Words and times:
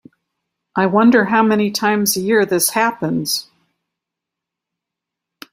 I 0.75 0.87
wonder 0.87 1.25
how 1.25 1.43
many 1.43 1.69
times 1.69 2.17
a 2.17 2.21
year 2.21 2.43
this 2.43 2.71
happens. 2.71 3.47